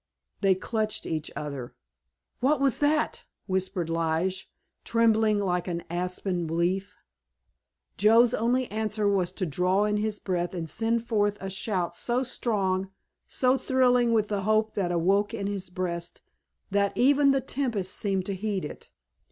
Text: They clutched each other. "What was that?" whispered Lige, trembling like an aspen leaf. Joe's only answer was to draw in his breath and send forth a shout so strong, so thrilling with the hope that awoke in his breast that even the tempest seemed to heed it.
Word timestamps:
They 0.39 0.55
clutched 0.55 1.05
each 1.05 1.29
other. 1.35 1.75
"What 2.39 2.59
was 2.59 2.79
that?" 2.79 3.23
whispered 3.45 3.87
Lige, 3.87 4.49
trembling 4.83 5.37
like 5.37 5.67
an 5.67 5.83
aspen 5.91 6.47
leaf. 6.47 6.95
Joe's 7.97 8.33
only 8.33 8.65
answer 8.71 9.07
was 9.07 9.31
to 9.33 9.45
draw 9.45 9.83
in 9.85 9.97
his 9.97 10.17
breath 10.17 10.55
and 10.55 10.67
send 10.67 11.05
forth 11.05 11.37
a 11.39 11.51
shout 11.51 11.95
so 11.95 12.23
strong, 12.23 12.89
so 13.27 13.59
thrilling 13.59 14.11
with 14.11 14.27
the 14.27 14.41
hope 14.41 14.73
that 14.73 14.91
awoke 14.91 15.35
in 15.35 15.45
his 15.45 15.69
breast 15.69 16.23
that 16.71 16.97
even 16.97 17.29
the 17.29 17.39
tempest 17.39 17.93
seemed 17.93 18.25
to 18.25 18.33
heed 18.33 18.65
it. 18.65 18.89